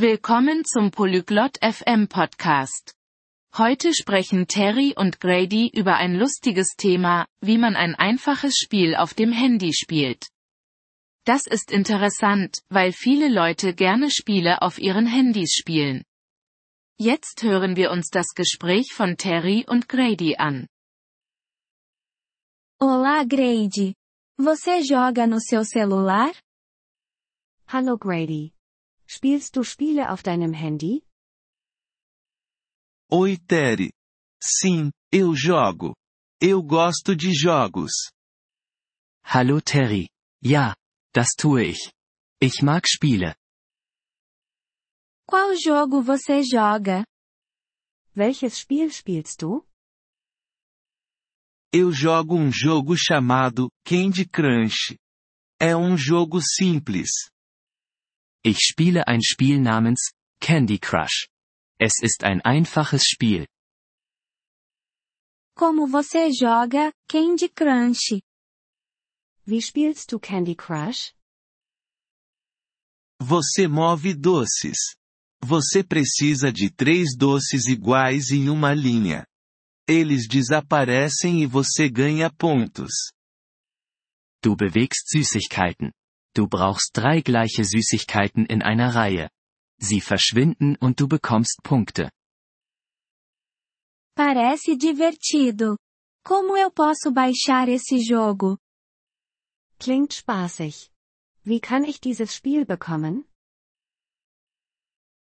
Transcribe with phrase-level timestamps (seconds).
[0.00, 2.94] Willkommen zum Polyglot FM Podcast.
[3.54, 9.12] Heute sprechen Terry und Grady über ein lustiges Thema, wie man ein einfaches Spiel auf
[9.12, 10.28] dem Handy spielt.
[11.26, 16.02] Das ist interessant, weil viele Leute gerne Spiele auf ihren Handys spielen.
[16.96, 20.66] Jetzt hören wir uns das Gespräch von Terry und Grady an.
[22.80, 23.92] Olá, Grady.
[24.38, 26.32] Você joga no seu celular?
[27.68, 28.54] Hallo Grady.
[29.12, 31.02] Spielst du Spiele auf deinem Handy?
[33.10, 33.90] Oi Terry.
[34.40, 35.96] Sim, eu jogo.
[36.40, 37.90] Eu gosto de jogos.
[39.24, 40.08] Hallo Terry.
[40.40, 40.76] Ja,
[41.12, 41.92] das tue ich.
[42.40, 43.34] Ich mag Spiele.
[45.26, 47.04] Qual jogo você joga?
[48.14, 49.66] Welches Spiel spielst du?
[51.72, 54.96] Eu jogo um jogo chamado Candy Crush.
[55.58, 57.10] É um jogo simples.
[58.42, 61.28] Ich spiele ein Spiel namens Candy Crush.
[61.78, 63.46] Es ist ein einfaches Spiel.
[65.54, 68.22] Como você joga Candy Crush?
[69.44, 71.12] Wie spielst du Candy Crush?
[73.20, 74.96] Você move doces.
[75.44, 79.26] Você precisa de três doces iguais em uma linha.
[79.86, 83.12] Eles desaparecem e você ganha pontos.
[84.42, 85.92] Du bewegst Süßigkeiten.
[86.34, 89.30] Du brauchst drei gleiche Süßigkeiten in einer Reihe.
[89.78, 92.10] Sie verschwinden und du bekommst Punkte.
[94.14, 95.76] Parece divertido.
[96.22, 98.58] Como eu posso baixar esse jogo?
[99.78, 100.90] Klingt spaßig.
[101.42, 103.24] Wie kann ich dieses Spiel bekommen?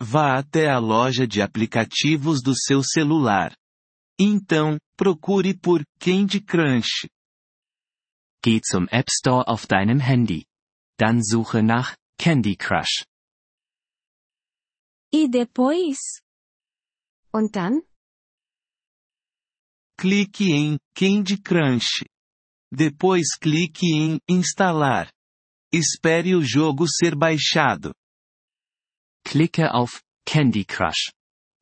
[0.00, 3.56] Vá até a loja de aplicativos do seu celular.
[4.18, 7.08] Então, procure por Candy Crush.
[8.42, 10.46] Geh zum App Store auf deinem Handy.
[10.98, 13.04] Dann suche nach Candy Crush.
[15.12, 16.20] E depois?
[17.32, 17.82] Und dann?
[19.98, 22.04] Clique em Candy Crush.
[22.70, 25.10] Depois clique em Instalar.
[25.72, 27.94] Espere o jogo ser baixado.
[29.24, 31.12] Klicke auf Candy Crush.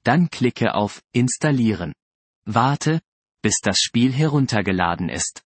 [0.04, 1.94] Dann klicke auf Installieren.
[2.46, 3.00] Warte,
[3.42, 5.42] bis das Spiel heruntergeladen ist.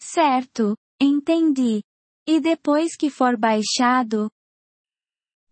[0.00, 1.82] Certo, entendi.
[2.26, 4.30] E depois que for baixado?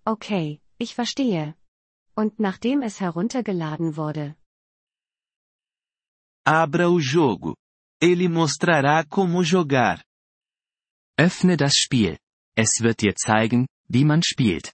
[0.07, 1.57] Okay, ich verstehe.
[2.17, 4.37] Und nachdem es heruntergeladen wurde.
[6.47, 7.57] Abra o jogo.
[8.01, 10.03] Ele mostrará como jogar.
[11.19, 12.19] Öffne das Spiel.
[12.57, 14.73] Es wird dir zeigen, wie man spielt.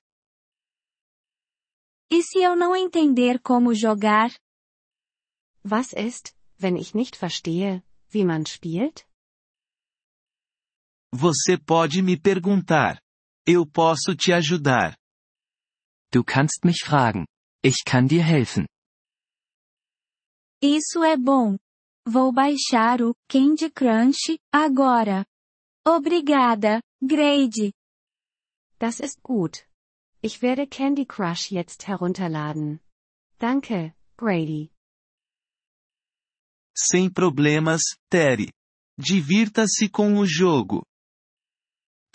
[2.10, 4.30] E se eu não entender como jogar?
[5.64, 9.06] Was ist, wenn ich nicht verstehe, wie man spielt?
[11.18, 13.00] Você pode me perguntar.
[13.46, 14.94] Eu posso te ajudar.
[16.12, 17.24] Du kannst mich fragen.
[17.64, 18.66] Ich kann dir helfen.
[20.62, 21.56] Isso é bom.
[22.06, 25.24] Vou baixar o Candy Crush agora.
[25.86, 27.72] Obrigada, Grady.
[28.78, 29.66] Das ist gut.
[30.22, 32.78] Ich werde Candy Crush jetzt herunterladen.
[33.38, 34.70] Danke, Grady.
[36.76, 38.52] Sem problemas, Terry.
[38.98, 40.84] Divirta-se com o jogo.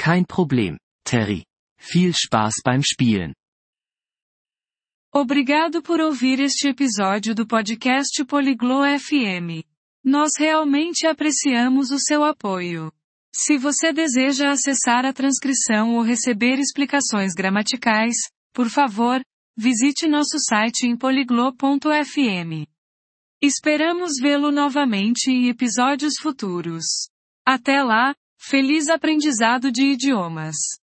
[0.03, 1.43] Kein Problem, Terry.
[1.77, 3.33] Viel Spaß beim Spielen.
[5.13, 9.63] Obrigado por ouvir este episódio do podcast Poliglo FM.
[10.03, 12.91] Nós realmente apreciamos o seu apoio.
[13.31, 18.15] Se você deseja acessar a transcrição ou receber explicações gramaticais,
[18.51, 19.21] por favor,
[19.55, 22.65] visite nosso site em poliglo.fm.
[23.39, 26.85] Esperamos vê-lo novamente em episódios futuros.
[27.45, 30.80] Até lá, feliz aprendizado de idiomas!